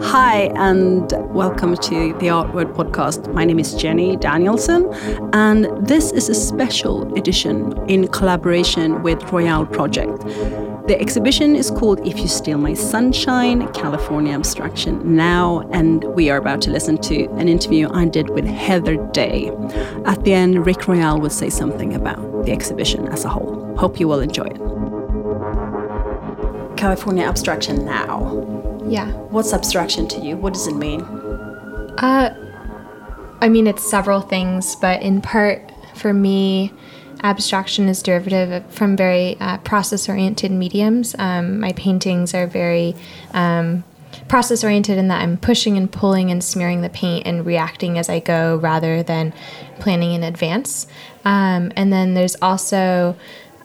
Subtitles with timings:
[0.00, 3.34] Hi, and welcome to the Artword podcast.
[3.34, 4.88] My name is Jenny Danielson,
[5.32, 10.20] and this is a special edition in collaboration with Royale Project.
[10.86, 16.36] The exhibition is called If You Steal My Sunshine California Abstraction Now, and we are
[16.36, 19.50] about to listen to an interview I did with Heather Day.
[20.04, 23.74] At the end, Rick Royale will say something about the exhibition as a whole.
[23.76, 24.81] Hope you will enjoy it.
[26.82, 28.82] California Abstraction Now.
[28.88, 29.06] Yeah.
[29.30, 30.36] What's abstraction to you?
[30.36, 31.02] What does it mean?
[31.98, 32.34] Uh,
[33.40, 36.72] I mean, it's several things, but in part, for me,
[37.22, 41.14] abstraction is derivative from very uh, process oriented mediums.
[41.20, 42.96] Um, my paintings are very
[43.32, 43.84] um,
[44.26, 48.08] process oriented in that I'm pushing and pulling and smearing the paint and reacting as
[48.08, 49.32] I go rather than
[49.78, 50.88] planning in advance.
[51.24, 53.16] Um, and then there's also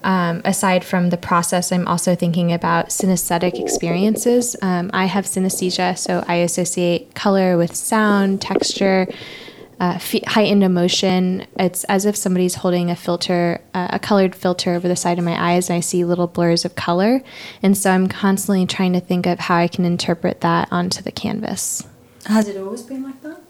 [0.08, 4.56] um, aside from the process, I'm also thinking about synesthetic experiences.
[4.62, 9.10] Um, I have synesthesia, so I associate color with sound, texture,
[9.82, 11.46] uh, heightened emotion.
[11.60, 15.26] It's as if somebody's holding a filter, uh, a colored filter over the side of
[15.26, 17.22] my eyes, and I see little blurs of color.
[17.62, 21.12] And so I'm constantly trying to think of how I can interpret that onto the
[21.12, 21.86] canvas.
[22.28, 23.42] Has it always been like that?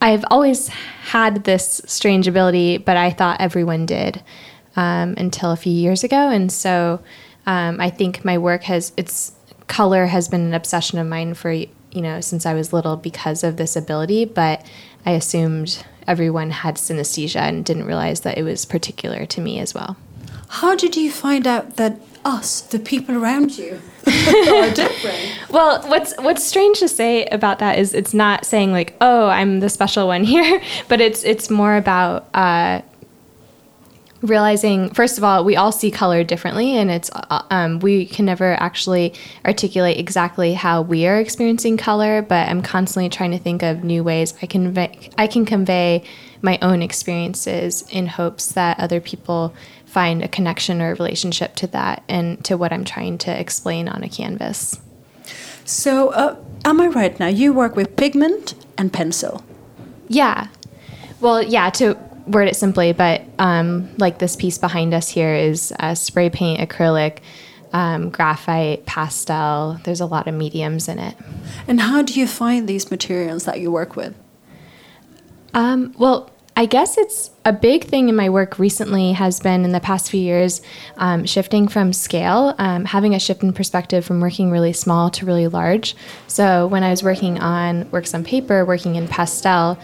[0.00, 4.22] I've always had this strange ability, but I thought everyone did
[4.76, 6.28] um, until a few years ago.
[6.28, 7.00] And so
[7.46, 9.32] um, I think my work has, its
[9.66, 13.44] color has been an obsession of mine for, you know, since I was little because
[13.44, 14.24] of this ability.
[14.24, 14.64] But
[15.06, 19.74] I assumed everyone had synesthesia and didn't realize that it was particular to me as
[19.74, 19.96] well.
[20.48, 25.50] How did you find out that us, the people around you, are different?
[25.50, 29.60] well, what's what's strange to say about that is it's not saying like, oh, I'm
[29.60, 32.82] the special one here, but it's it's more about uh,
[34.26, 38.24] realizing first of all we all see color differently and it's uh, um, we can
[38.24, 39.12] never actually
[39.44, 44.02] articulate exactly how we are experiencing color but i'm constantly trying to think of new
[44.02, 44.76] ways i can
[45.18, 46.02] i can convey
[46.40, 49.54] my own experiences in hopes that other people
[49.86, 53.88] find a connection or a relationship to that and to what i'm trying to explain
[53.88, 54.80] on a canvas.
[55.64, 57.28] So uh, am i right now?
[57.28, 59.44] You work with pigment and pencil.
[60.08, 60.48] Yeah.
[61.20, 61.96] Well yeah to
[62.26, 67.18] word it simply, but um, like this piece behind us here is spray paint, acrylic,
[67.72, 69.80] um, graphite, pastel.
[69.84, 71.16] There's a lot of mediums in it.
[71.66, 74.14] And how do you find these materials that you work with?
[75.52, 79.72] Um, well, I guess it's a big thing in my work recently has been in
[79.72, 80.62] the past few years
[80.98, 85.26] um, shifting from scale, um, having a shift in perspective from working really small to
[85.26, 85.96] really large.
[86.28, 89.80] So when I was working on works on paper, working in pastel,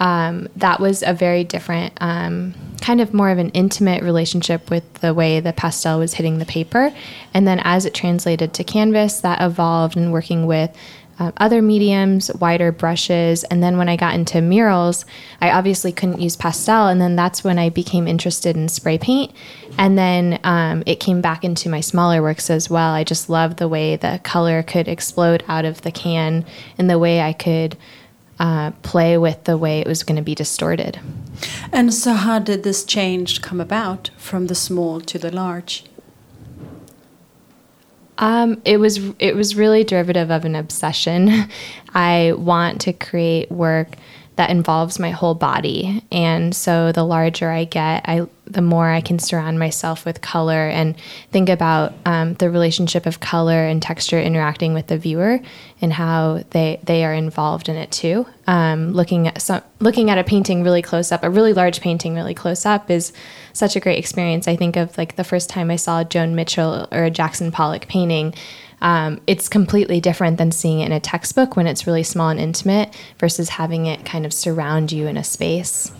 [0.00, 4.92] um, that was a very different, um, kind of more of an intimate relationship with
[4.94, 6.92] the way the pastel was hitting the paper.
[7.32, 10.76] And then as it translated to canvas, that evolved and working with
[11.18, 13.44] uh, other mediums, wider brushes.
[13.44, 15.04] And then when I got into murals,
[15.40, 16.88] I obviously couldn't use pastel.
[16.88, 19.32] And then that's when I became interested in spray paint.
[19.78, 22.92] And then um, it came back into my smaller works as well.
[22.92, 26.44] I just loved the way the color could explode out of the can
[26.78, 27.76] and the way I could
[28.38, 31.00] uh, play with the way it was going to be distorted.
[31.72, 35.84] And so, how did this change come about from the small to the large?
[38.18, 41.48] Um, it was it was really derivative of an obsession.
[41.94, 43.96] I want to create work
[44.36, 46.02] that involves my whole body.
[46.10, 50.68] And so the larger I get, I the more I can surround myself with color
[50.68, 50.96] and
[51.30, 55.40] think about um, the relationship of color and texture interacting with the viewer
[55.80, 58.26] and how they they are involved in it too.
[58.46, 62.14] Um, looking at some looking at a painting really close up, a really large painting
[62.14, 63.12] really close up is
[63.52, 64.48] such a great experience.
[64.48, 67.86] I think of like the first time I saw Joan Mitchell or a Jackson Pollock
[67.88, 68.34] painting
[68.80, 72.40] um, it's completely different than seeing it in a textbook when it's really small and
[72.40, 75.92] intimate versus having it kind of surround you in a space.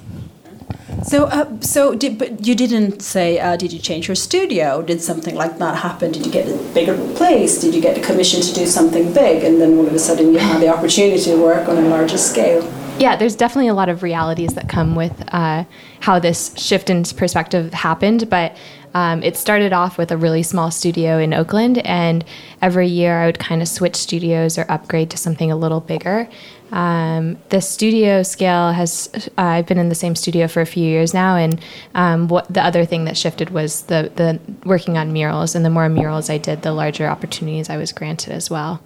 [1.02, 4.80] So, uh, so did, but you didn't say, uh, did you change your studio?
[4.80, 6.12] Did something like that happen?
[6.12, 7.60] Did you get a bigger place?
[7.60, 9.44] Did you get a commission to do something big?
[9.44, 12.18] And then all of a sudden you had the opportunity to work on a larger
[12.18, 12.62] scale?
[12.98, 15.64] Yeah, there's definitely a lot of realities that come with uh,
[16.00, 18.30] how this shift in perspective happened.
[18.30, 18.56] But
[18.94, 22.24] um, it started off with a really small studio in Oakland, and
[22.62, 26.28] every year I would kind of switch studios or upgrade to something a little bigger.
[26.70, 30.84] Um, the studio scale has, uh, I've been in the same studio for a few
[30.84, 31.60] years now, and
[31.94, 35.70] um, what the other thing that shifted was the, the working on murals, and the
[35.70, 38.80] more murals I did, the larger opportunities I was granted as well.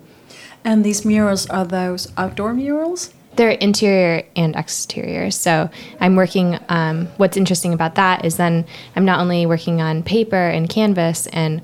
[0.65, 3.13] And these murals are those outdoor murals?
[3.39, 5.31] They're interior and exterior.
[5.31, 5.71] So
[6.01, 6.59] I'm working.
[6.69, 11.29] Um, what's interesting about that is then I'm not only working on paper and canvas
[11.29, 11.63] and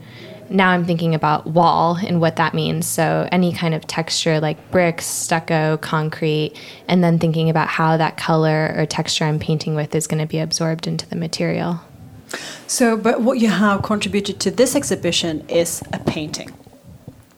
[0.49, 2.87] now I'm thinking about wall and what that means.
[2.87, 6.53] So any kind of texture like bricks, stucco, concrete,
[6.87, 10.29] and then thinking about how that color or texture I'm painting with is going to
[10.29, 11.81] be absorbed into the material.
[12.67, 16.53] So, but what you have contributed to this exhibition is a painting.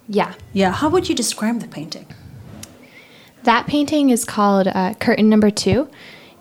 [0.09, 0.35] Yeah.
[0.53, 0.73] Yeah.
[0.73, 2.07] How would you describe the painting?
[3.47, 5.89] That painting is called uh, Curtain Number Two,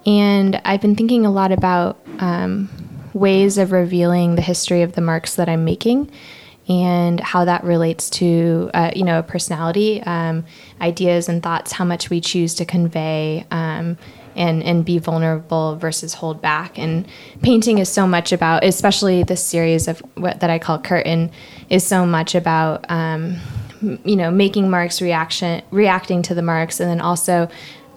[0.07, 2.68] and I've been thinking a lot about um,
[3.13, 6.10] ways of revealing the history of the marks that I'm making
[6.68, 10.46] and how that relates to uh, you know personality um,
[10.81, 14.00] ideas and thoughts how much we choose to convey um,
[14.36, 16.80] and and be vulnerable versus hold back.
[16.80, 17.08] And
[17.44, 21.30] painting is so much about especially this series of what that I call curtain
[21.69, 23.38] is so much about um,
[24.04, 27.50] you know making marks reaction reacting to the marks and then also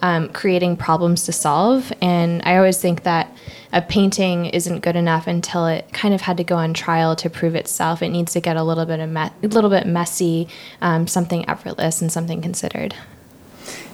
[0.03, 1.93] um, creating problems to solve.
[2.01, 3.35] And I always think that
[3.73, 7.29] a painting isn't good enough until it kind of had to go on trial to
[7.29, 8.03] prove itself.
[8.03, 10.49] It needs to get a little bit of me- a little bit messy,
[10.81, 12.95] um, something effortless, and something considered.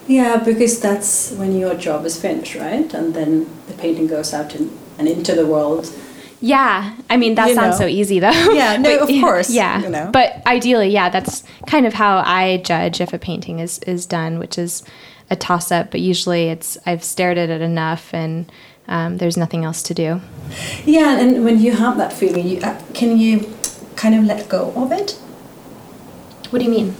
[0.06, 2.92] Yeah, because that's when your job is finished, right?
[2.92, 5.90] And then the painting goes out in, and into the world.
[6.46, 7.86] Yeah, I mean that You sounds know.
[7.86, 8.30] so easy though.
[8.52, 10.10] Yeah, no, But, of course, Yeah, you know.
[10.12, 14.38] but ideally, yeah, that's kind of how I judge if a painting is is done,
[14.38, 14.82] which is
[15.30, 15.90] a toss up.
[15.90, 18.52] But usually, it's I've stared at it enough, and
[18.88, 20.20] um, there's nothing else to do.
[20.84, 23.48] Yeah, and when you have that feeling, you, uh, can you
[23.96, 25.12] kind of let go of it?
[26.50, 26.94] What do you mean?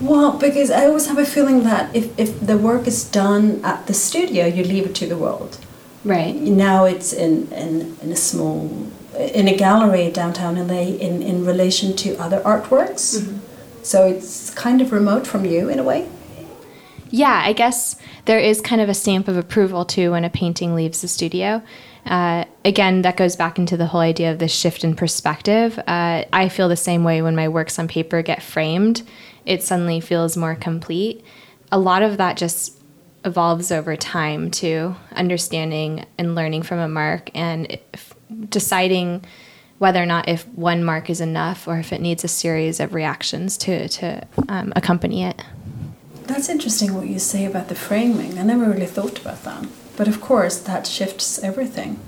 [0.00, 3.86] Well, because I always have a feeling that if, if the work is done at
[3.88, 5.58] the studio, you leave it to the world.
[6.06, 6.36] Right.
[6.36, 8.70] Now it's in, in, in a small,
[9.18, 13.36] in a gallery downtown LA in, in relation to other artworks.
[13.82, 16.08] So it's kind of remote from you in a way.
[17.10, 20.76] Yeah, I guess there is kind of a stamp of approval too when a painting
[20.76, 21.60] leaves the studio.
[22.04, 25.76] Uh, again, that goes back into the whole idea of the shift in perspective.
[25.88, 29.02] Uh, I feel the same way when my works on paper get framed,
[29.44, 31.24] it suddenly feels more complete.
[31.72, 32.80] A lot of that just
[33.26, 37.78] evolves over time to understanding and learning from a mark and
[38.48, 39.24] deciding
[39.78, 42.94] whether or not if one mark is enough or if it needs a series of
[42.94, 45.42] reactions to, to um, accompany it.
[46.24, 48.38] That's interesting what you say about the framing.
[48.38, 49.66] I never really thought about that.
[49.96, 51.98] But of course, that shifts everything.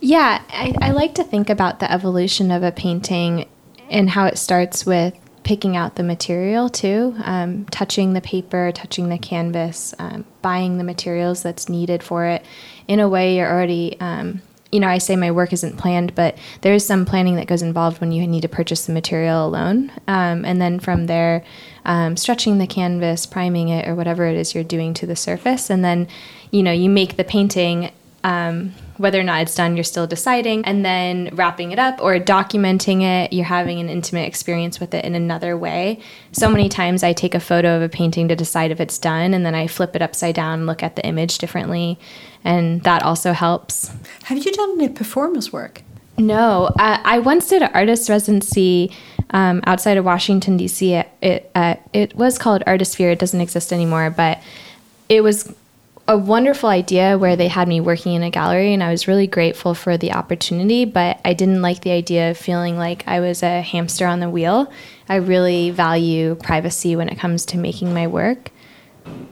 [0.00, 3.48] Yeah, I, I like to think about the evolution of a painting
[3.88, 9.08] and how it starts with picking out the material too, um, touching the paper, touching
[9.08, 12.44] the canvas, um, buying the materials that's needed for it.
[12.86, 14.40] In a way, you're already, um,
[14.70, 17.62] you know, I say my work isn't planned, but there is some planning that goes
[17.62, 19.90] involved when you need to purchase the material alone.
[20.06, 21.44] Um, and then from there,
[21.84, 25.68] um, stretching the canvas, priming it, or whatever it is you're doing to the surface.
[25.68, 26.08] And then,
[26.50, 27.90] you know, you make the painting
[28.24, 32.20] um, whether or not it's done, you're still deciding, and then wrapping it up or
[32.20, 33.32] documenting it.
[33.32, 35.98] You're having an intimate experience with it in another way.
[36.30, 39.34] So many times I take a photo of a painting to decide if it's done,
[39.34, 41.98] and then I flip it upside down and look at the image differently,
[42.44, 43.90] and that also helps.
[44.24, 45.82] Have you done any performance work?
[46.16, 48.92] No, uh, I once did an artist residency
[49.30, 50.92] um, outside of Washington D.C.
[50.92, 53.10] It it, uh, it was called Artisphere.
[53.10, 54.40] It doesn't exist anymore, but
[55.08, 55.52] it was
[56.12, 59.26] a wonderful idea where they had me working in a gallery, and I was really
[59.26, 60.84] grateful for the opportunity.
[60.84, 64.28] But I didn't like the idea of feeling like I was a hamster on the
[64.28, 64.70] wheel.
[65.08, 68.50] I really value privacy when it comes to making my work.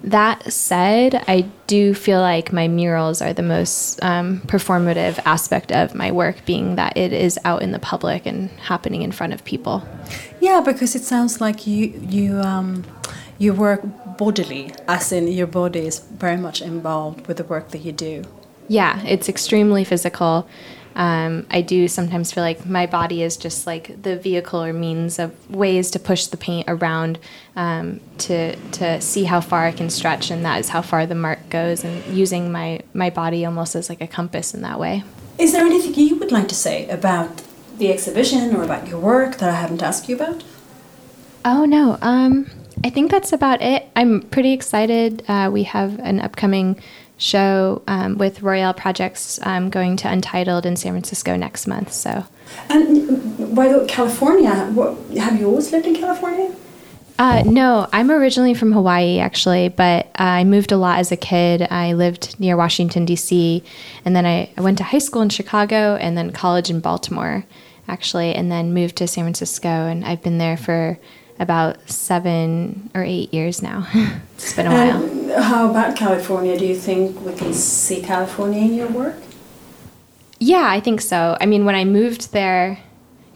[0.02, 5.94] That said, I do feel like my murals are the most um, performative aspect of
[5.94, 9.44] my work, being that it is out in the public and happening in front of
[9.44, 9.86] people.
[10.40, 12.84] Yeah, because it sounds like you you um,
[13.40, 13.80] you work
[14.18, 18.22] bodily, as in your body is very much involved with the work that you do.
[18.68, 20.46] Yeah, it's extremely physical.
[20.94, 25.18] Um, I do sometimes feel like my body is just like the vehicle or means
[25.18, 27.18] of ways to push the paint around
[27.56, 31.14] um, to to see how far I can stretch, and that is how far the
[31.14, 31.82] mark goes.
[31.82, 35.02] And using my my body almost as like a compass in that way.
[35.38, 37.42] Is there anything you would like to say about
[37.78, 40.44] the exhibition or about your work that I haven't asked you about?
[41.42, 42.50] Oh no, um,
[42.82, 43.88] I think that's about it.
[43.94, 45.22] I'm pretty excited.
[45.28, 46.80] Uh, we have an upcoming
[47.18, 51.92] show um, with Royale Projects um, going to Untitled in San Francisco next month.
[51.92, 52.24] So.
[52.70, 56.54] And the California, what, have you always lived in California?
[57.18, 61.18] Uh, no, I'm originally from Hawaii, actually, but uh, I moved a lot as a
[61.18, 61.66] kid.
[61.70, 63.62] I lived near Washington, D.C.,
[64.06, 67.44] and then I, I went to high school in Chicago and then college in Baltimore,
[67.88, 70.98] actually, and then moved to San Francisco, and I've been there for
[71.40, 73.88] about seven or eight years now.
[74.34, 75.42] it's been a while.
[75.42, 76.56] How about California?
[76.56, 79.16] Do you think we can see California in your work?
[80.38, 81.36] Yeah, I think so.
[81.40, 82.78] I mean, when I moved there,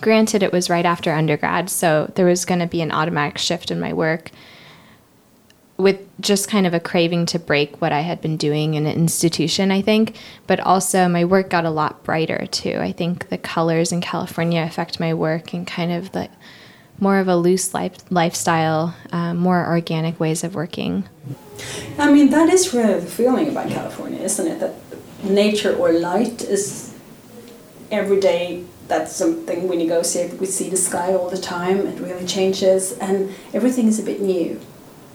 [0.02, 3.70] granted, it was right after undergrad, so there was going to be an automatic shift
[3.70, 4.30] in my work
[5.76, 8.94] with just kind of a craving to break what I had been doing in an
[8.94, 10.16] institution, I think.
[10.46, 12.76] But also, my work got a lot brighter too.
[12.78, 16.28] I think the colors in California affect my work and kind of the
[17.00, 21.08] more of a loose life, lifestyle, um, more organic ways of working.
[21.98, 24.60] I mean, that is really the feeling about California, isn't it?
[24.60, 24.74] That
[25.22, 26.94] nature or light is
[27.90, 28.64] every day.
[28.88, 30.34] That's something we negotiate.
[30.34, 31.86] We see the sky all the time.
[31.86, 34.60] It really changes, and everything is a bit new.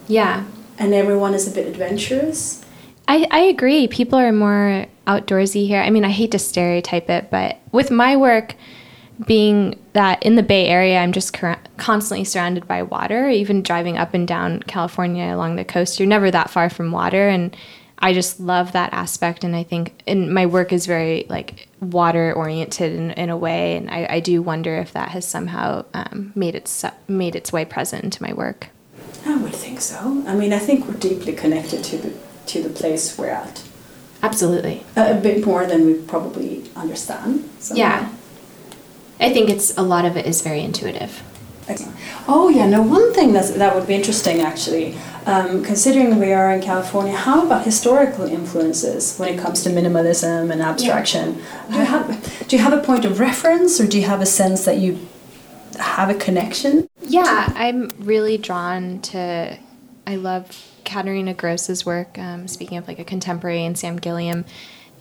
[0.07, 0.45] Yeah.
[0.79, 2.65] And everyone is a bit adventurous.
[3.07, 3.87] I, I agree.
[3.87, 5.81] People are more outdoorsy here.
[5.81, 8.55] I mean, I hate to stereotype it, but with my work
[9.25, 11.37] being that in the Bay Area, I'm just
[11.77, 13.29] constantly surrounded by water.
[13.29, 17.27] Even driving up and down California along the coast, you're never that far from water.
[17.27, 17.55] And
[17.99, 19.43] I just love that aspect.
[19.43, 23.75] And I think and my work is very like water oriented in, in a way.
[23.75, 27.65] And I, I do wonder if that has somehow um, made, its, made its way
[27.65, 28.69] present into my work.
[29.25, 30.23] I would think so.
[30.25, 32.13] I mean, I think we're deeply connected to the
[32.49, 33.63] to the place we're at.
[34.23, 34.83] Absolutely.
[34.95, 37.47] A, a bit more than we probably understand.
[37.73, 38.11] Yeah.
[39.19, 41.23] I think it's a lot of it is very intuitive.
[41.67, 41.95] Excellent.
[42.27, 42.81] Oh yeah, no.
[42.81, 47.45] One thing that that would be interesting actually, um, considering we are in California, how
[47.45, 51.37] about historical influences when it comes to minimalism and abstraction?
[51.37, 51.71] Yeah.
[51.71, 54.25] Do, you have, do you have a point of reference, or do you have a
[54.25, 54.97] sense that you
[55.79, 56.89] have a connection?
[57.01, 59.57] Yeah, I'm really drawn to.
[60.07, 62.17] I love Katharina Grosse's work.
[62.17, 64.45] Um, speaking of like a contemporary and Sam Gilliam,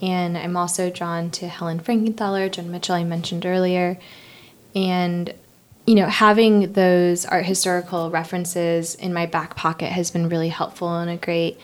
[0.00, 3.98] and I'm also drawn to Helen Frankenthaler, Joan Mitchell I mentioned earlier,
[4.74, 5.32] and
[5.86, 10.94] you know having those art historical references in my back pocket has been really helpful
[10.96, 11.58] and a great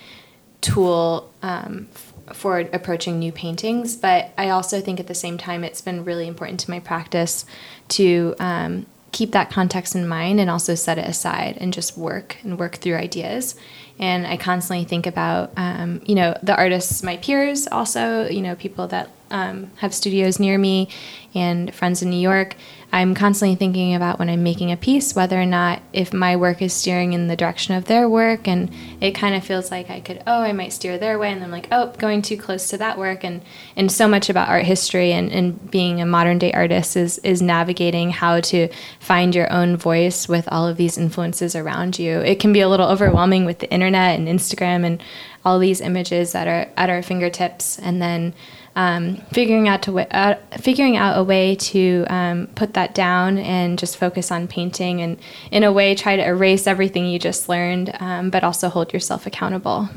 [0.60, 1.86] tool um,
[2.32, 3.96] for approaching new paintings.
[3.96, 7.44] But I also think at the same time it's been really important to my practice
[7.88, 12.36] to um, keep that context in mind and also set it aside and just work
[12.42, 13.54] and work through ideas.
[13.98, 18.56] And I constantly think about, um, you know, the artists, my peers, also, you know,
[18.56, 20.88] people that um, have studios near me
[21.34, 22.54] and friends in New York.
[22.92, 26.62] I'm constantly thinking about when I'm making a piece whether or not if my work
[26.62, 29.98] is steering in the direction of their work, and it kind of feels like I
[29.98, 32.78] could, oh, I might steer their way, and I'm like, oh, going too close to
[32.78, 33.42] that work, and
[33.74, 37.42] and so much about art history and, and being a modern day artist is is
[37.42, 38.68] navigating how to
[39.00, 42.20] find your own voice with all of these influences around you.
[42.20, 45.02] It can be a little overwhelming with the internet and Instagram and
[45.44, 48.34] all these images that are at our fingertips, and then
[48.76, 53.78] um, figuring out to uh, figuring out a way to um, put that down and
[53.78, 55.18] just focus on painting and
[55.50, 59.26] in a way try to erase everything you just learned, um, but also hold yourself
[59.26, 59.88] accountable.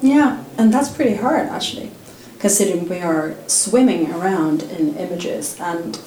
[0.00, 1.90] Yeah, and that's pretty hard actually,
[2.38, 6.00] considering we are swimming around in images and.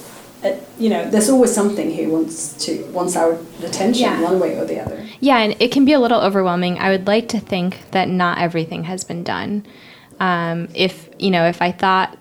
[0.43, 4.21] Uh, you know, there's always something who wants to wants our attention yeah.
[4.21, 5.05] one way or the other.
[5.19, 6.79] Yeah, and it can be a little overwhelming.
[6.79, 9.63] I would like to think that not everything has been done.
[10.21, 12.15] Um, if you know, if I thought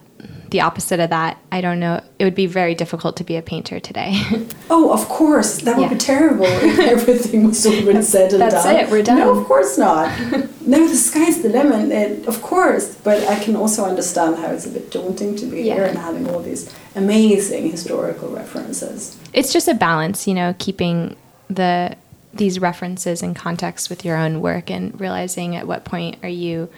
[0.50, 2.02] the opposite of that, I don't know.
[2.18, 4.20] It would be very difficult to be a painter today.
[4.70, 5.92] oh, of course, that would yeah.
[5.92, 8.74] be terrible if everything was already said and That's done.
[8.74, 8.90] That's it.
[8.90, 9.18] We're done.
[9.18, 10.18] No, of course not.
[10.66, 11.92] no, the sky's the limit.
[11.92, 15.62] It, of course, but I can also understand how it's a bit daunting to be
[15.62, 15.74] yeah.
[15.74, 19.18] here and having all these amazing historical references.
[19.34, 21.16] It's just a balance, you know, keeping
[21.48, 21.96] the
[22.32, 26.68] these references in context with your own work and realizing at what point are you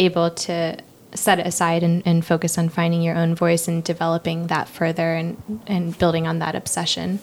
[0.00, 0.76] able to
[1.14, 5.14] set it aside and, and focus on finding your own voice and developing that further
[5.14, 7.18] and, and building on that obsession.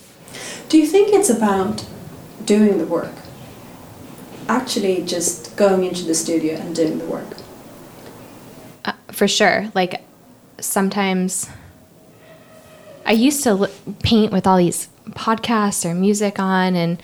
[0.70, 1.86] Do you think it's about
[2.46, 3.14] doing the work?
[4.48, 7.28] Actually, just going into the studio and doing the work?
[8.86, 9.72] Uh, for sure.
[9.74, 10.04] Like,
[10.60, 11.50] sometimes
[13.06, 13.68] I used to l-
[14.04, 17.02] paint with all these podcasts or music on, and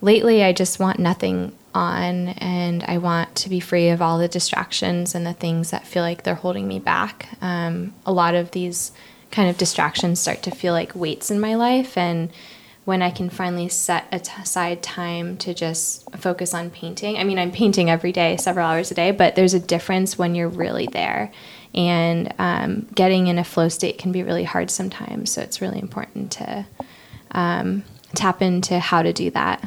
[0.00, 4.28] lately I just want nothing on and I want to be free of all the
[4.28, 7.28] distractions and the things that feel like they're holding me back.
[7.40, 8.92] Um, a lot of these
[9.30, 12.30] kind of distractions start to feel like weights in my life and
[12.84, 17.16] when I can finally set aside time to just focus on painting.
[17.16, 20.34] I mean, I'm painting every day, several hours a day, but there's a difference when
[20.34, 21.30] you're really there.
[21.74, 25.30] And um, getting in a flow state can be really hard sometimes.
[25.30, 26.66] So it's really important to
[27.30, 29.64] um, tap into how to do that.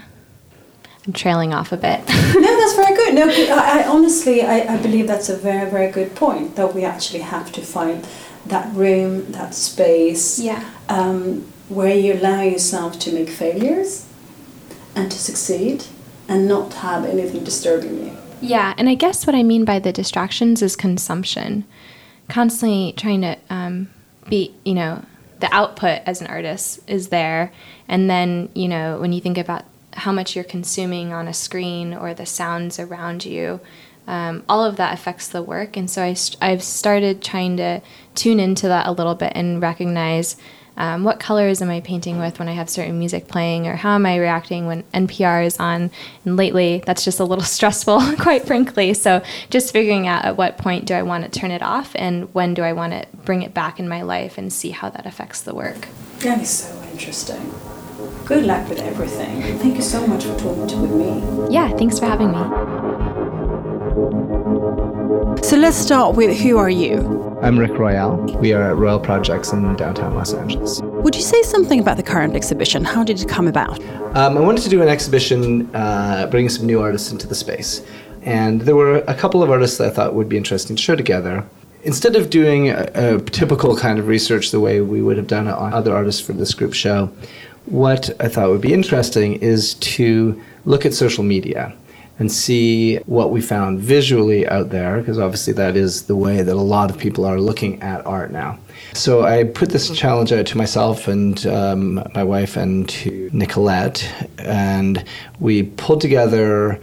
[1.06, 2.00] I'm trailing off a bit.
[2.08, 3.14] no, that's very good.
[3.16, 6.56] No, I, I honestly, I, I believe that's a very, very good point.
[6.56, 8.08] That we actually have to find
[8.46, 14.08] that room, that space, yeah, um, where you allow yourself to make failures
[14.96, 15.86] and to succeed,
[16.28, 18.18] and not have anything disturbing you.
[18.42, 21.66] Yeah, and I guess what I mean by the distractions is consumption.
[22.30, 23.90] Constantly trying to um,
[24.30, 25.04] be, you know,
[25.40, 27.52] the output as an artist is there.
[27.88, 29.64] And then, you know, when you think about
[29.96, 33.60] how much you're consuming on a screen or the sounds around you,
[34.08, 35.78] um, all of that affects the work.
[35.78, 37.82] And so I, I've started trying to
[38.14, 40.38] tune into that a little bit and recognize
[40.78, 43.96] um, what colors am I painting with when I have certain music playing, or how
[43.96, 45.90] am I reacting when NPR is on?
[46.26, 48.94] And lately, that's just a little stressful, quite frankly.
[48.94, 52.34] So, just figuring out at what point do I want to turn it off, and
[52.34, 55.06] when do I want to bring it back in my life and see how that
[55.06, 55.88] affects the work.
[56.20, 57.54] That is so interesting.
[58.26, 59.40] Good luck with everything.
[59.60, 61.54] Thank you so much for talking to me.
[61.54, 62.40] Yeah, thanks for having me.
[65.44, 67.38] So let's start with who are you?
[67.44, 68.18] I'm Rick Royale.
[68.40, 70.82] We are at Royale Projects in downtown Los Angeles.
[70.82, 72.84] Would you say something about the current exhibition?
[72.84, 73.80] How did it come about?
[74.16, 77.86] Um, I wanted to do an exhibition uh, bringing some new artists into the space.
[78.24, 80.96] And there were a couple of artists that I thought would be interesting to show
[80.96, 81.46] together.
[81.84, 85.48] Instead of doing a, a typical kind of research the way we would have done
[85.48, 87.12] it on other artists for this group show,
[87.66, 91.74] what I thought would be interesting is to look at social media
[92.18, 96.56] and see what we found visually out there, because obviously that is the way that
[96.56, 98.58] a lot of people are looking at art now.
[98.94, 104.30] So I put this challenge out to myself and um, my wife and to Nicolette,
[104.38, 105.04] and
[105.42, 106.80] we pulled together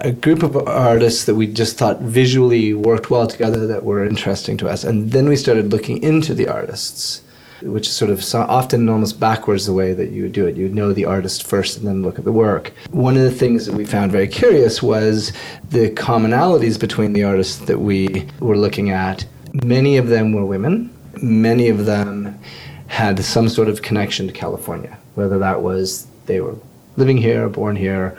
[0.00, 4.56] a group of artists that we just thought visually worked well together that were interesting
[4.58, 4.84] to us.
[4.84, 7.22] And then we started looking into the artists
[7.64, 10.56] which is sort of often almost backwards the way that you would do it.
[10.56, 12.72] You would know the artist first and then look at the work.
[12.90, 15.32] One of the things that we found very curious was
[15.70, 19.26] the commonalities between the artists that we were looking at.
[19.64, 20.92] Many of them were women,
[21.22, 22.38] many of them
[22.86, 26.56] had some sort of connection to California, whether that was they were
[26.96, 28.18] living here, born here,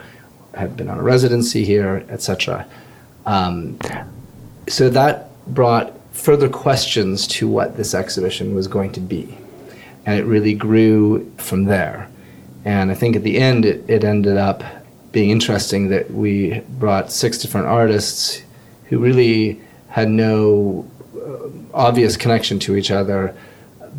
[0.54, 2.66] had been on a residency here, etc.
[3.26, 3.78] Um,
[4.68, 9.36] so that brought further questions to what this exhibition was going to be.
[10.06, 12.08] And it really grew from there.
[12.64, 14.64] And I think at the end, it, it ended up
[15.12, 18.42] being interesting that we brought six different artists
[18.86, 23.34] who really had no uh, obvious connection to each other,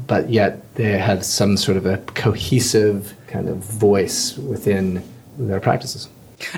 [0.06, 5.04] but yet they had some sort of a cohesive kind of voice within
[5.38, 6.10] their practices.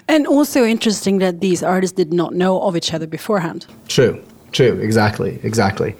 [0.08, 3.66] And also interesting that these artists did not know of each other beforehand.
[3.88, 4.22] True.
[4.52, 5.96] True, exactly, exactly.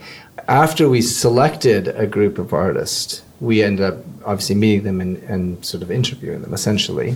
[0.48, 5.64] After we selected a group of artists, we ended up obviously meeting them and, and
[5.66, 7.16] sort of interviewing them essentially,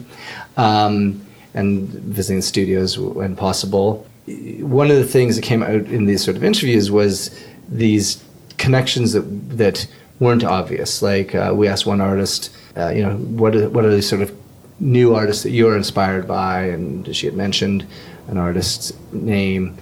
[0.57, 1.21] um,
[1.53, 4.07] and visiting studios when possible.
[4.27, 7.37] One of the things that came out in these sort of interviews was
[7.69, 8.23] these
[8.57, 9.21] connections that
[9.57, 9.87] that
[10.19, 11.01] weren't obvious.
[11.01, 14.21] Like uh, we asked one artist, uh, you know, what are, what are these sort
[14.21, 14.33] of
[14.79, 17.85] new artists that you're inspired by, and she had mentioned
[18.27, 19.77] an artist's name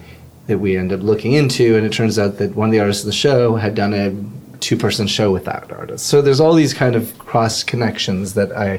[0.46, 3.02] that we ended up looking into, and it turns out that one of the artists
[3.04, 4.14] of the show had done a
[4.60, 6.06] two-person show with that artist.
[6.06, 8.78] So there's all these kind of cross connections that I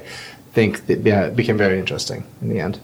[0.54, 2.80] think that yeah, became very interesting in the end.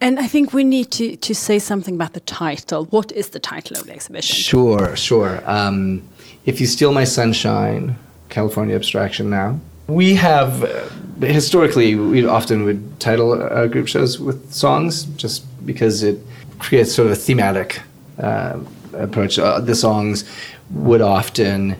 [0.00, 2.84] And I think we need to, to say something about the title.
[2.86, 4.36] What is the title of the exhibition?
[4.36, 5.42] Sure, sure.
[5.50, 6.02] Um,
[6.46, 7.96] if You Steal My Sunshine,
[8.28, 9.58] California Abstraction Now.
[9.86, 16.02] We have, uh, historically, we often would title uh, group shows with songs just because
[16.02, 16.18] it
[16.58, 17.80] creates sort of a thematic
[18.18, 18.58] uh,
[18.92, 19.38] approach.
[19.38, 20.24] Uh, the songs
[20.70, 21.76] would often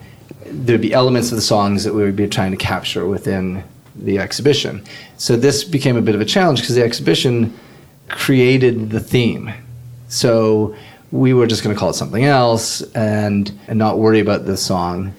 [0.47, 3.65] there'd be elements of the songs that we would be trying to capture within
[3.97, 4.83] the exhibition.
[5.17, 7.57] So this became a bit of a challenge because the exhibition
[8.09, 9.53] created the theme.
[10.09, 10.75] So
[11.11, 14.57] we were just going to call it something else and, and not worry about the
[14.57, 15.15] song.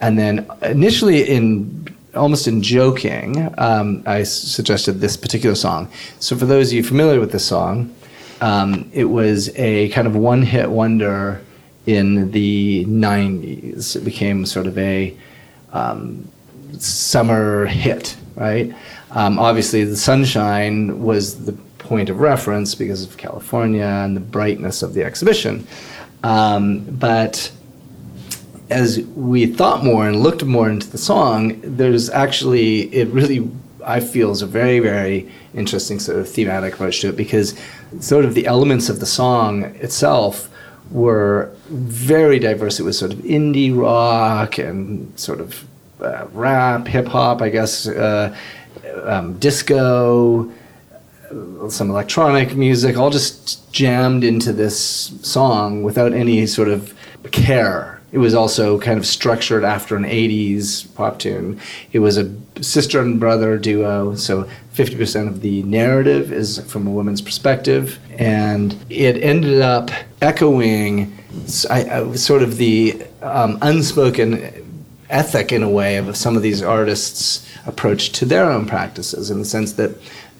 [0.00, 5.90] And then initially, in almost in joking, um, I suggested this particular song.
[6.18, 7.94] So for those of you familiar with this song,
[8.40, 11.42] um, it was a kind of one hit wonder
[11.86, 13.96] in the 90s.
[13.96, 15.16] It became sort of a
[15.72, 16.28] um,
[16.78, 18.74] summer hit, right?
[19.12, 24.82] Um, obviously, the sunshine was the point of reference because of California and the brightness
[24.82, 25.66] of the exhibition.
[26.22, 27.50] Um, but
[28.70, 33.50] as we thought more and looked more into the song, there's actually, it really,
[33.84, 37.58] I feel, is a very, very interesting sort of thematic approach to it because
[38.00, 40.48] sort of the elements of the song itself
[40.90, 42.80] were very diverse.
[42.80, 45.64] It was sort of indie rock and sort of
[46.00, 48.36] uh, rap, hip hop, I guess, uh,
[49.04, 50.50] um, disco,
[51.68, 54.78] some electronic music, all just jammed into this
[55.22, 56.94] song without any sort of
[57.30, 61.60] care it was also kind of structured after an 80s pop tune.
[61.92, 66.90] It was a sister and brother duo, so 50% of the narrative is from a
[66.90, 67.98] woman's perspective.
[68.18, 74.66] And it ended up echoing sort of the um, unspoken
[75.08, 79.38] ethic in a way of some of these artists' approach to their own practices in
[79.38, 79.90] the sense that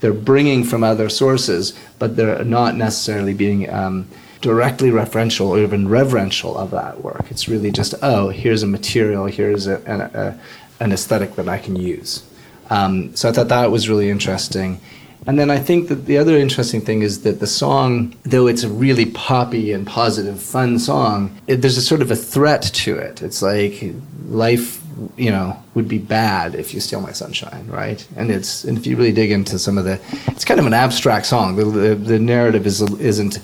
[0.01, 4.09] they're bringing from other sources, but they're not necessarily being um,
[4.41, 7.27] directly referential or even reverential of that work.
[7.31, 10.41] It's really just, oh, here's a material, here's a, an, a,
[10.81, 12.25] an aesthetic that I can use.
[12.71, 14.81] Um, so I thought that was really interesting.
[15.27, 18.63] And then I think that the other interesting thing is that the song, though it's
[18.63, 22.97] a really poppy and positive, fun song, it, there's a sort of a threat to
[22.97, 23.21] it.
[23.21, 23.95] It's like
[24.29, 24.83] life,
[25.19, 28.07] you know, would be bad if you steal my sunshine, right?
[28.17, 30.75] And it's and if you really dig into some of the, it's kind of an
[30.75, 31.57] abstract song.
[31.57, 33.41] The the, the narrative is isn't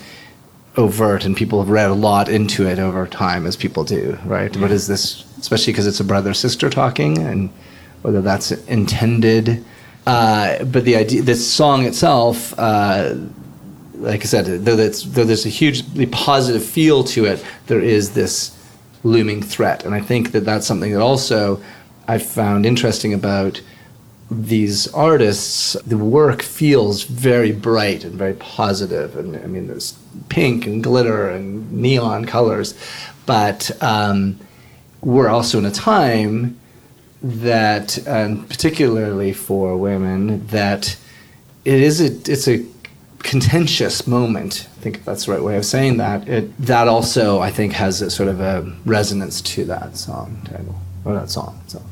[0.77, 4.55] overt, and people have read a lot into it over time, as people do, right?
[4.57, 5.25] What is this?
[5.39, 7.51] Especially because it's a brother sister talking, and
[8.03, 9.65] whether that's intended.
[10.07, 13.15] Uh, but the idea, this song itself, uh,
[13.95, 18.57] like I said, though, though there's a hugely positive feel to it, there is this
[19.03, 21.61] looming threat, and I think that that's something that also
[22.09, 23.61] I found interesting about
[24.31, 29.17] these artists, the work feels very bright and very positive.
[29.17, 32.75] And I mean, there's pink and glitter and neon colors,
[33.25, 34.39] but um,
[35.01, 36.59] we're also in a time
[37.23, 40.97] that, and particularly for women, that
[41.65, 42.65] it is a it's a
[43.21, 44.69] contentious moment.
[44.79, 46.29] I think that's the right way of saying that.
[46.29, 50.77] It, that also, I think, has a sort of a resonance to that song title
[51.05, 51.85] or that song itself.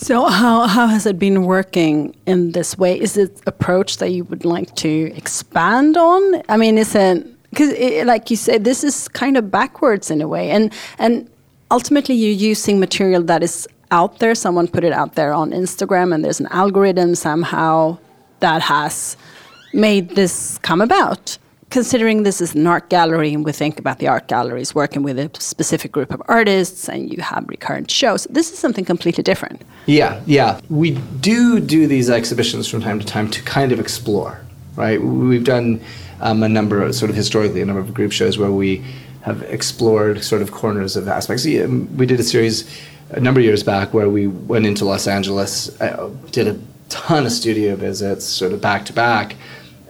[0.00, 2.98] So how how has it been working in this way?
[3.00, 6.42] Is it approach that you would like to expand on?
[6.48, 7.74] I mean, is it because
[8.06, 11.28] like you said, this is kind of backwards in a way, and and
[11.72, 14.36] ultimately you're using material that is out there.
[14.36, 17.98] Someone put it out there on Instagram, and there's an algorithm somehow
[18.38, 19.16] that has
[19.72, 21.38] made this come about
[21.70, 25.18] considering this is an art gallery and we think about the art galleries working with
[25.18, 29.62] a specific group of artists and you have recurrent shows this is something completely different.
[29.86, 30.60] Yeah yeah.
[30.70, 34.40] We do do these exhibitions from time to time to kind of explore
[34.76, 35.02] right?
[35.02, 35.80] We've done
[36.20, 38.84] um, a number of sort of historically a number of group shows where we
[39.22, 41.44] have explored sort of corners of aspects.
[41.44, 42.64] Um, we did a series
[43.10, 47.26] a number of years back where we went into los angeles uh, did a ton
[47.26, 49.34] of studio visits sort of back to back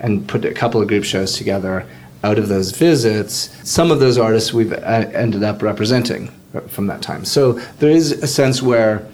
[0.01, 1.87] and put a couple of group shows together
[2.25, 3.51] out of those visits.
[3.69, 6.29] Some of those artists we've uh, ended up representing
[6.69, 7.25] from that time.
[7.25, 9.07] So there is a sense where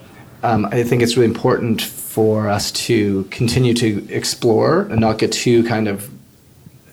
[0.43, 5.33] um, I think it's really important for us to continue to explore and not get
[5.33, 6.11] too kind of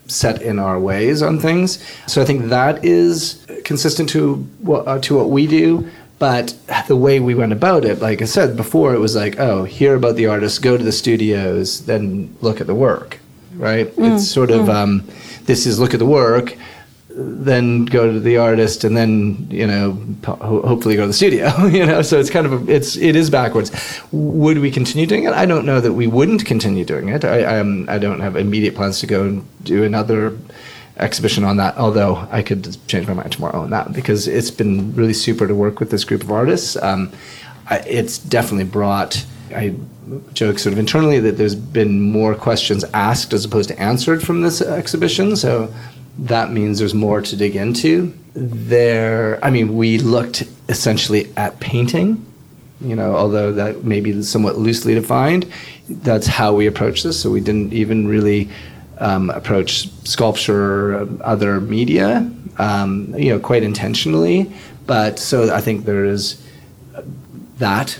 [0.07, 1.83] set in our ways on things.
[2.07, 5.89] So I think that is consistent to what, uh, to what we do.
[6.19, 6.55] But
[6.87, 9.95] the way we went about it, like I said before, it was like, oh, hear
[9.95, 13.20] about the artist, go to the studios, then look at the work
[13.55, 13.87] right?
[13.95, 14.15] Mm.
[14.15, 14.73] It's sort of mm.
[14.73, 15.07] um,
[15.45, 16.57] this is look at the work,
[17.09, 21.65] then go to the artist, and then you know ho- hopefully go to the studio.
[21.65, 23.71] you know, so it's kind of a, it's it is backwards.
[24.11, 25.33] Would we continue doing it?
[25.33, 27.25] I don't know that we wouldn't continue doing it.
[27.25, 30.37] I I, um, I don't have immediate plans to go and do another
[30.97, 31.77] exhibition on that.
[31.77, 35.55] Although I could change my mind tomorrow on that because it's been really super to
[35.55, 36.75] work with this group of artists.
[36.81, 37.11] Um,
[37.69, 39.25] I, it's definitely brought.
[39.53, 39.75] I
[40.33, 44.41] joke sort of internally that there's been more questions asked as opposed to answered from
[44.41, 45.35] this exhibition.
[45.35, 45.73] So
[46.19, 48.13] that means there's more to dig into.
[48.33, 52.25] There, I mean, we looked essentially at painting.
[52.81, 55.51] You know, although that may be somewhat loosely defined,
[55.87, 57.21] that's how we approach this.
[57.21, 58.49] So we didn't even really
[58.97, 64.51] um, approach sculpture or other media, um, you know, quite intentionally.
[64.87, 66.41] But so I think there is
[67.59, 67.99] that it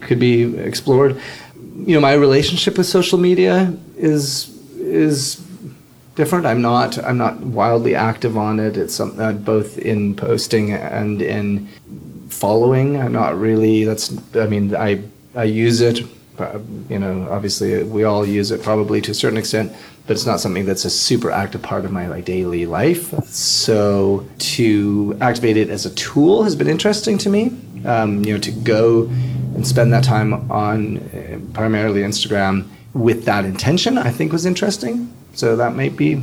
[0.00, 1.20] could be explored.
[1.76, 5.44] You know, my relationship with social media is is
[6.18, 6.46] different.
[6.46, 8.76] I'm not I'm not wildly active on it.
[8.76, 11.68] It's something uh, both in posting and in
[12.28, 13.00] following.
[13.00, 13.84] I'm not really.
[13.84, 15.02] That's I mean I
[15.34, 16.00] I use it.
[16.88, 19.72] You know, obviously we all use it probably to a certain extent,
[20.06, 23.12] but it's not something that's a super active part of my like daily life.
[23.26, 27.56] So to activate it as a tool has been interesting to me.
[27.84, 29.08] Um, you know, to go
[29.58, 35.12] and spend that time on uh, primarily Instagram with that intention, I think was interesting.
[35.34, 36.22] So that might be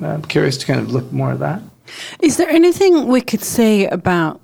[0.00, 1.62] uh, curious to kind of look more at that.
[2.20, 4.40] Is there anything we could say about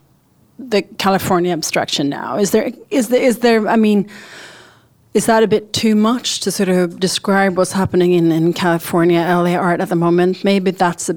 [0.58, 2.36] the California abstraction now?
[2.36, 4.08] Is there is there is there I mean
[5.14, 9.20] is that a bit too much to sort of describe what's happening in, in California
[9.20, 10.42] LA art at the moment?
[10.42, 11.16] Maybe that's a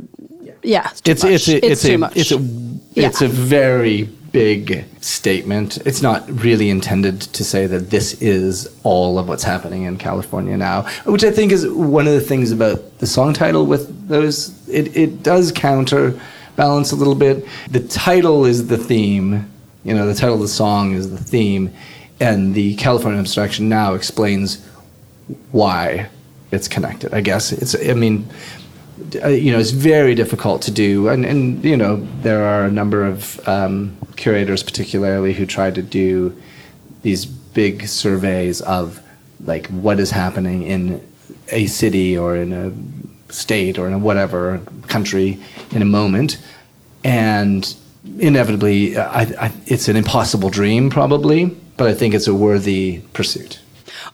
[0.62, 2.40] yeah, it's, it's, it's, a, it's, it's, a, it's a
[2.96, 5.78] it's a very big statement.
[5.86, 10.58] It's not really intended to say that this is all of what's happening in California
[10.58, 14.68] now, which I think is one of the things about the song title with those.
[14.70, 17.46] It, it does counterbalance a little bit.
[17.72, 19.50] The title is the theme,
[19.84, 21.74] You know, the title of the song is the theme,
[22.20, 24.66] and the California abstraction now explains
[25.52, 26.10] why
[26.52, 27.14] it's connected.
[27.14, 27.76] I guess it's.
[27.76, 28.28] I mean,
[29.28, 33.06] you know, it's very difficult to do, and and you know, there are a number
[33.06, 36.36] of um, curators, particularly, who try to do
[37.02, 39.02] these big surveys of
[39.46, 41.02] like what is happening in
[41.50, 45.40] a city or in a state or in a whatever country
[45.72, 46.38] in a moment,
[47.04, 47.76] and
[48.20, 51.46] inevitably, I, I, it's an impossible dream, probably,
[51.78, 53.60] but I think it's a worthy pursuit.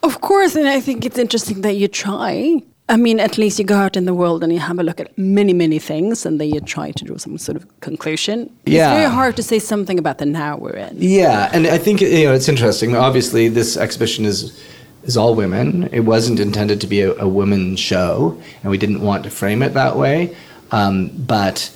[0.03, 2.61] Of course, and I think it's interesting that you try.
[2.87, 4.99] I mean, at least you go out in the world and you have a look
[4.99, 8.55] at many, many things, and then you try to draw some sort of conclusion.
[8.65, 8.91] Yeah.
[8.91, 10.95] It's very hard to say something about the now we're in.
[10.99, 12.95] Yeah, and I think you know it's interesting.
[12.95, 14.63] Obviously, this exhibition is
[15.03, 15.89] is all women.
[15.91, 19.63] It wasn't intended to be a, a women's show, and we didn't want to frame
[19.63, 20.35] it that way.
[20.71, 21.75] Um, but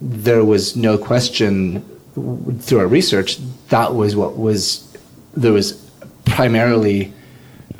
[0.00, 1.84] there was no question
[2.60, 3.38] through our research
[3.70, 4.96] that was what was
[5.36, 5.72] there was
[6.24, 7.12] primarily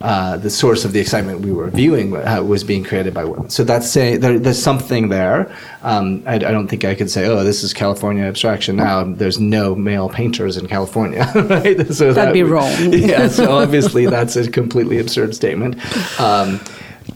[0.05, 2.11] uh, the source of the excitement we were viewing
[2.47, 3.49] was being created by women.
[3.49, 5.51] So that's say there, there's something there.
[5.83, 9.03] Um, I, I, don't think I could say, oh, this is California abstraction now.
[9.05, 11.87] There's no male painters in California, right?
[11.87, 12.71] So that'd that be wrong.
[12.93, 13.29] yeah.
[13.29, 15.77] So obviously that's a completely absurd statement.
[16.21, 16.61] Um,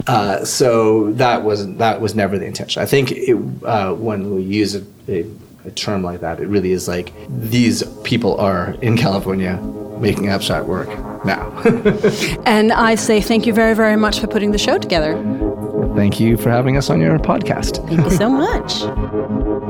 [0.06, 2.80] uh, so that was that was never the intention.
[2.80, 5.30] I think it, uh, when we use a, a,
[5.66, 9.58] a term like that, it really is like these people are in California
[10.00, 10.88] making abstract work
[11.24, 11.50] now.
[12.46, 15.14] and I say thank you very, very much for putting the show together.
[15.94, 17.86] Thank you for having us on your podcast.
[17.88, 19.67] Thank you so much.